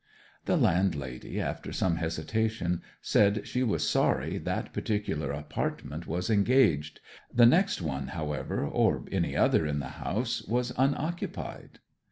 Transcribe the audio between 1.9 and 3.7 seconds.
hesitation, said she